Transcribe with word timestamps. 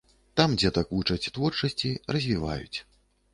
Там 0.39 0.53
дзетак 0.61 0.93
вучаць 0.95 1.31
творчасці, 1.35 1.93
развіваюць. 2.19 2.79